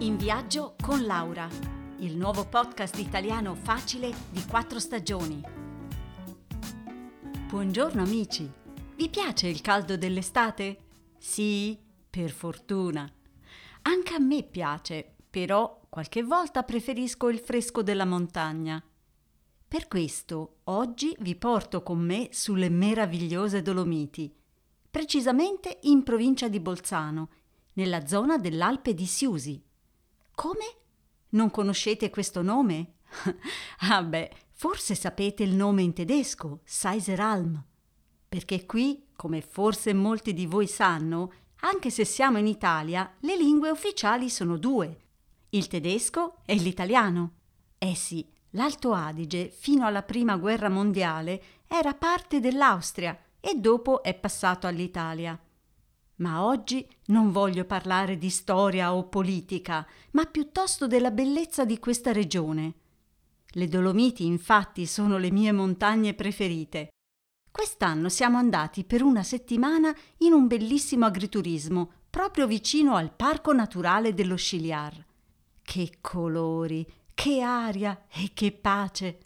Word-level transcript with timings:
In 0.00 0.16
viaggio 0.16 0.76
con 0.80 1.04
Laura, 1.06 1.48
il 1.98 2.16
nuovo 2.16 2.46
podcast 2.46 2.96
italiano 2.98 3.56
facile 3.56 4.14
di 4.30 4.44
quattro 4.48 4.78
stagioni. 4.78 5.42
Buongiorno 7.48 8.02
amici, 8.02 8.48
vi 8.94 9.08
piace 9.08 9.48
il 9.48 9.60
caldo 9.60 9.96
dell'estate? 9.96 10.78
Sì, 11.18 11.76
per 12.08 12.30
fortuna. 12.30 13.12
Anche 13.82 14.14
a 14.14 14.20
me 14.20 14.44
piace, 14.44 15.16
però 15.28 15.80
qualche 15.88 16.22
volta 16.22 16.62
preferisco 16.62 17.28
il 17.28 17.40
fresco 17.40 17.82
della 17.82 18.04
montagna. 18.04 18.80
Per 19.66 19.88
questo 19.88 20.58
oggi 20.64 21.12
vi 21.18 21.34
porto 21.34 21.82
con 21.82 21.98
me 21.98 22.28
sulle 22.30 22.68
meravigliose 22.68 23.62
Dolomiti, 23.62 24.32
precisamente 24.88 25.80
in 25.82 26.04
provincia 26.04 26.46
di 26.46 26.60
Bolzano, 26.60 27.30
nella 27.72 28.06
zona 28.06 28.38
dell'Alpe 28.38 28.94
di 28.94 29.04
Siusi. 29.04 29.66
Come? 30.38 30.76
Non 31.30 31.50
conoscete 31.50 32.10
questo 32.10 32.42
nome? 32.42 32.98
ah 33.90 34.04
beh, 34.04 34.30
forse 34.52 34.94
sapete 34.94 35.42
il 35.42 35.52
nome 35.52 35.82
in 35.82 35.92
tedesco, 35.92 36.60
Seiseralm. 36.62 37.60
Perché 38.28 38.64
qui, 38.64 39.08
come 39.16 39.40
forse 39.40 39.92
molti 39.92 40.34
di 40.34 40.46
voi 40.46 40.68
sanno, 40.68 41.32
anche 41.62 41.90
se 41.90 42.04
siamo 42.04 42.38
in 42.38 42.46
Italia, 42.46 43.16
le 43.22 43.36
lingue 43.36 43.70
ufficiali 43.70 44.30
sono 44.30 44.58
due, 44.58 44.96
il 45.50 45.66
tedesco 45.66 46.36
e 46.44 46.54
l'italiano. 46.54 47.32
Eh 47.76 47.96
sì, 47.96 48.24
l'Alto 48.50 48.92
Adige 48.92 49.48
fino 49.50 49.86
alla 49.86 50.04
Prima 50.04 50.36
Guerra 50.36 50.68
Mondiale 50.68 51.42
era 51.66 51.94
parte 51.94 52.38
dell'Austria 52.38 53.18
e 53.40 53.56
dopo 53.56 54.04
è 54.04 54.14
passato 54.14 54.68
all'Italia. 54.68 55.36
Ma 56.18 56.44
oggi 56.44 56.86
non 57.06 57.30
voglio 57.30 57.64
parlare 57.64 58.18
di 58.18 58.30
storia 58.30 58.94
o 58.94 59.08
politica, 59.08 59.86
ma 60.12 60.24
piuttosto 60.24 60.86
della 60.86 61.10
bellezza 61.10 61.64
di 61.64 61.78
questa 61.78 62.12
regione. 62.12 62.74
Le 63.50 63.68
Dolomiti 63.68 64.26
infatti 64.26 64.84
sono 64.86 65.16
le 65.16 65.30
mie 65.30 65.52
montagne 65.52 66.14
preferite. 66.14 66.88
Quest'anno 67.50 68.08
siamo 68.08 68.36
andati 68.36 68.84
per 68.84 69.02
una 69.02 69.22
settimana 69.22 69.94
in 70.18 70.32
un 70.32 70.46
bellissimo 70.46 71.06
agriturismo 71.06 71.92
proprio 72.10 72.46
vicino 72.46 72.96
al 72.96 73.12
Parco 73.12 73.52
Naturale 73.52 74.12
dello 74.12 74.36
Sciliar. 74.36 75.04
Che 75.62 75.92
colori, 76.00 76.86
che 77.14 77.40
aria 77.42 78.06
e 78.10 78.30
che 78.34 78.52
pace! 78.52 79.18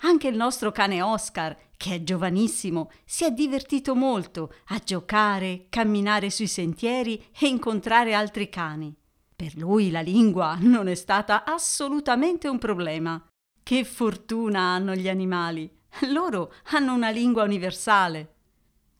Anche 0.00 0.28
il 0.28 0.36
nostro 0.36 0.70
cane 0.72 1.00
Oscar, 1.00 1.56
che 1.76 1.94
è 1.94 2.02
giovanissimo, 2.02 2.90
si 3.04 3.24
è 3.24 3.30
divertito 3.30 3.94
molto 3.94 4.52
a 4.68 4.78
giocare, 4.78 5.66
camminare 5.68 6.30
sui 6.30 6.46
sentieri 6.46 7.22
e 7.38 7.46
incontrare 7.46 8.14
altri 8.14 8.48
cani. 8.48 8.94
Per 9.36 9.56
lui 9.56 9.90
la 9.90 10.00
lingua 10.00 10.56
non 10.60 10.88
è 10.88 10.94
stata 10.94 11.44
assolutamente 11.44 12.48
un 12.48 12.58
problema. 12.58 13.22
Che 13.62 13.84
fortuna 13.84 14.60
hanno 14.60 14.94
gli 14.94 15.08
animali! 15.08 15.70
Loro 16.10 16.52
hanno 16.72 16.94
una 16.94 17.10
lingua 17.10 17.44
universale. 17.44 18.34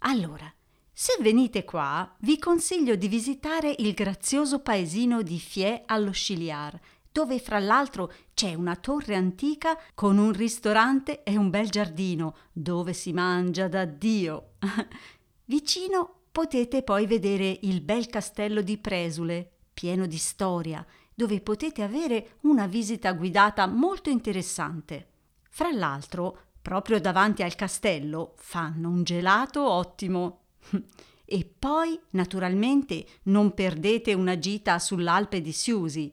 Allora, 0.00 0.52
se 0.92 1.16
venite 1.20 1.64
qua, 1.64 2.14
vi 2.20 2.38
consiglio 2.38 2.96
di 2.96 3.08
visitare 3.08 3.74
il 3.78 3.94
grazioso 3.94 4.60
paesino 4.60 5.22
di 5.22 5.38
Fie 5.38 5.82
allo 5.86 6.12
Sciliar, 6.12 6.78
dove 7.12 7.38
fra 7.38 7.58
l'altro 7.58 8.10
c'è 8.34 8.54
una 8.54 8.74
torre 8.74 9.14
antica 9.14 9.78
con 9.94 10.16
un 10.16 10.32
ristorante 10.32 11.22
e 11.22 11.36
un 11.36 11.50
bel 11.50 11.68
giardino 11.68 12.36
dove 12.50 12.94
si 12.94 13.12
mangia 13.12 13.68
da 13.68 13.84
Dio. 13.84 14.54
Vicino 15.44 16.22
potete 16.32 16.82
poi 16.82 17.06
vedere 17.06 17.58
il 17.62 17.82
bel 17.82 18.06
castello 18.06 18.62
di 18.62 18.78
Presule, 18.78 19.50
pieno 19.74 20.06
di 20.06 20.16
storia, 20.16 20.84
dove 21.14 21.40
potete 21.42 21.82
avere 21.82 22.38
una 22.42 22.66
visita 22.66 23.12
guidata 23.12 23.66
molto 23.66 24.08
interessante. 24.08 25.08
Fra 25.50 25.70
l'altro, 25.70 26.38
proprio 26.62 26.98
davanti 26.98 27.42
al 27.42 27.54
castello 27.54 28.32
fanno 28.36 28.88
un 28.88 29.04
gelato 29.04 29.68
ottimo. 29.68 30.40
E 31.24 31.50
poi, 31.58 31.98
naturalmente, 32.10 33.06
non 33.22 33.54
perdete 33.54 34.12
una 34.12 34.38
gita 34.38 34.78
sull'Alpe 34.78 35.40
di 35.40 35.52
Siusi, 35.52 36.12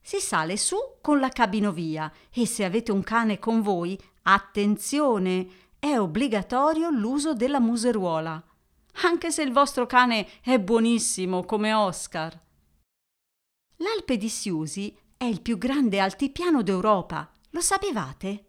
si 0.00 0.20
sale 0.20 0.56
su 0.56 0.76
con 1.00 1.20
la 1.20 1.28
cabinovia 1.28 2.12
e 2.32 2.46
se 2.46 2.64
avete 2.64 2.92
un 2.92 3.02
cane 3.02 3.38
con 3.38 3.62
voi, 3.62 3.98
attenzione, 4.22 5.46
è 5.78 5.98
obbligatorio 5.98 6.90
l'uso 6.90 7.34
della 7.34 7.60
museruola, 7.60 8.42
anche 9.02 9.30
se 9.30 9.42
il 9.42 9.52
vostro 9.52 9.86
cane 9.86 10.26
è 10.42 10.58
buonissimo 10.58 11.44
come 11.44 11.72
Oscar. 11.72 12.38
L'Alpe 13.76 14.16
di 14.16 14.28
Siusi 14.28 14.96
è 15.16 15.24
il 15.24 15.40
più 15.40 15.56
grande 15.56 16.00
altipiano 16.00 16.62
d'Europa, 16.62 17.30
lo 17.50 17.60
sapevate? 17.60 18.44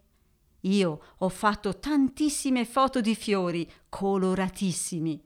Io 0.64 1.00
ho 1.18 1.28
fatto 1.28 1.78
tantissime 1.78 2.64
foto 2.64 3.00
di 3.00 3.14
fiori 3.14 3.70
coloratissimi, 3.88 5.22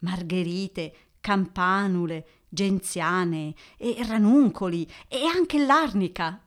margherite, 0.00 0.94
campanule, 1.20 2.43
genziane 2.54 3.54
e 3.76 3.96
ranuncoli 4.06 4.90
e 5.08 5.26
anche 5.26 5.58
l'arnica. 5.58 6.40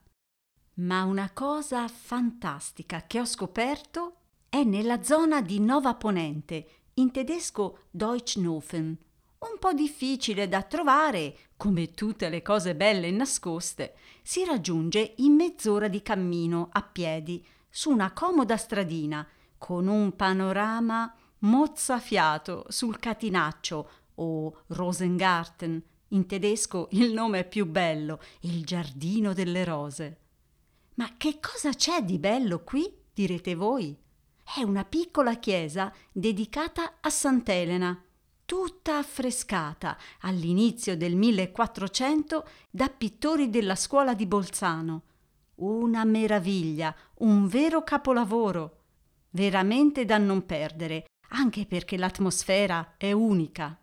Ma 0.76 1.04
una 1.04 1.30
cosa 1.32 1.88
fantastica 1.88 3.04
che 3.06 3.20
ho 3.20 3.26
scoperto 3.26 4.16
è 4.50 4.64
nella 4.64 5.04
zona 5.04 5.42
di 5.42 5.60
Nova 5.60 5.94
Ponente, 5.94 6.70
in 6.96 7.12
tedesco 7.12 7.82
Deutschnofen. 7.92 8.98
Un 9.40 9.60
po' 9.60 9.74
difficile 9.74 10.48
da 10.48 10.64
trovare, 10.64 11.38
come 11.58 11.92
tutte 11.92 12.30
le 12.30 12.42
cose 12.42 12.76
belle 12.76 13.12
nascoste, 13.12 13.96
si 14.24 14.44
raggiunge 14.46 15.14
in 15.18 15.34
mezz'ora 15.34 15.88
di 15.88 16.02
cammino 16.02 16.70
a 16.72 16.82
piedi 16.82 17.46
su 17.70 17.92
una 17.92 18.12
comoda 18.14 18.58
stradina 18.58 19.28
con 19.58 19.88
un 19.88 20.16
panorama 20.16 21.14
mozzafiato 21.40 22.66
sul 22.70 22.98
catinaccio 22.98 23.90
o 24.16 24.62
Rosengarten 24.68 25.84
in 26.10 26.26
tedesco 26.26 26.88
il 26.92 27.12
nome 27.12 27.40
è 27.40 27.48
più 27.48 27.66
bello, 27.66 28.20
il 28.42 28.64
giardino 28.64 29.34
delle 29.34 29.64
rose. 29.64 30.20
Ma 30.96 31.12
che 31.18 31.40
cosa 31.40 31.72
c'è 31.72 32.02
di 32.04 32.18
bello 32.18 32.64
qui? 32.64 32.92
direte 33.14 33.56
voi. 33.56 33.96
È 34.44 34.62
una 34.62 34.86
piccola 34.86 35.36
chiesa 35.36 35.94
dedicata 36.12 36.98
a 37.02 37.10
Sant'Elena, 37.10 38.02
tutta 38.46 38.98
affrescata 38.98 39.98
all'inizio 40.22 40.96
del 40.96 41.16
1400 41.16 42.48
da 42.70 42.88
pittori 42.88 43.50
della 43.50 43.76
scuola 43.76 44.14
di 44.14 44.26
Bolzano. 44.26 45.04
Una 45.56 46.06
meraviglia, 46.06 46.96
un 47.16 47.48
vero 47.48 47.84
capolavoro, 47.84 48.84
veramente 49.32 50.06
da 50.06 50.18
non 50.18 50.46
perdere, 50.46 51.08
anche 51.30 51.66
perché 51.66 51.98
l'atmosfera 51.98 52.96
è 52.98 53.12
unica. 53.12 53.78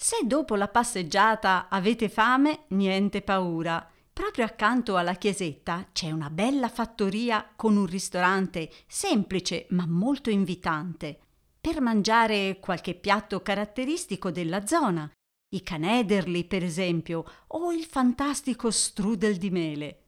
Se 0.00 0.18
dopo 0.24 0.54
la 0.54 0.68
passeggiata 0.68 1.66
avete 1.68 2.08
fame, 2.08 2.66
niente 2.68 3.20
paura. 3.20 3.84
Proprio 4.12 4.44
accanto 4.44 4.96
alla 4.96 5.14
chiesetta 5.14 5.88
c'è 5.92 6.12
una 6.12 6.30
bella 6.30 6.68
fattoria 6.68 7.50
con 7.56 7.76
un 7.76 7.84
ristorante 7.84 8.70
semplice 8.86 9.66
ma 9.70 9.86
molto 9.88 10.30
invitante 10.30 11.18
per 11.60 11.80
mangiare 11.80 12.60
qualche 12.60 12.94
piatto 12.94 13.42
caratteristico 13.42 14.30
della 14.30 14.64
zona, 14.66 15.10
i 15.48 15.62
canederli 15.64 16.44
per 16.44 16.62
esempio 16.62 17.24
o 17.48 17.72
il 17.72 17.82
fantastico 17.82 18.70
strudel 18.70 19.34
di 19.34 19.50
mele. 19.50 20.02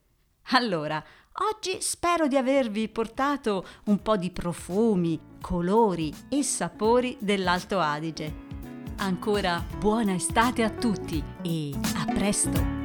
Allora, 0.51 1.03
oggi 1.49 1.81
spero 1.81 2.29
di 2.29 2.37
avervi 2.37 2.87
portato 2.87 3.67
un 3.87 4.01
po' 4.01 4.15
di 4.15 4.31
profumi, 4.31 5.19
colori 5.41 6.13
e 6.29 6.43
sapori 6.43 7.17
dell'Alto 7.19 7.77
Adige. 7.81 8.50
Ancora 9.01 9.65
buona 9.79 10.13
estate 10.13 10.63
a 10.63 10.69
tutti 10.69 11.23
e 11.41 11.71
a 11.95 12.05
presto! 12.13 12.80